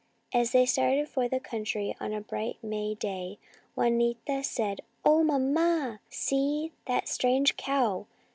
As 0.33 0.51
they 0.51 0.65
started 0.65 1.07
for 1.07 1.27
the 1.27 1.39
country 1.39 1.95
on 1.99 2.11
a 2.11 2.21
bright 2.21 2.57
May 2.63 2.95
day, 2.95 3.37
Juanita 3.75 4.43
said," 4.43 4.81
Oh, 5.05 5.23
mamma, 5.23 5.99
see 6.09 6.71
that 6.87 7.07
strange 7.07 7.55
cow 7.55 8.07